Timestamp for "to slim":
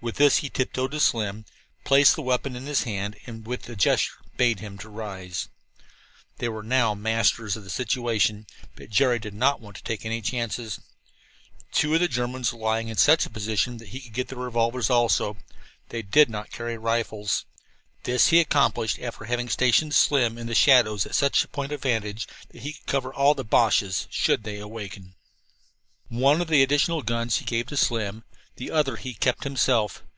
0.92-1.44, 27.66-28.22